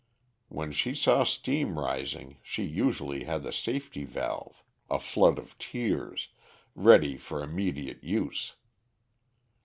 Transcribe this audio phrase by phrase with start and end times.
[0.47, 6.29] When she saw steam rising, she usually had the safety valve a flood of tears
[6.73, 8.55] ready for immediate use.